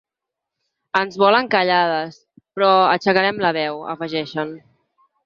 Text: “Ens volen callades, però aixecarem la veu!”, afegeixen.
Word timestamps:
“Ens 0.99 1.19
volen 1.23 1.49
callades, 1.55 2.17
però 2.61 2.71
aixecarem 2.95 3.43
la 3.47 3.53
veu!”, 3.59 3.85
afegeixen. 3.97 4.57